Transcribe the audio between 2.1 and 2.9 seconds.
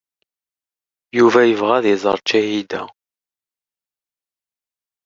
Ǧahida.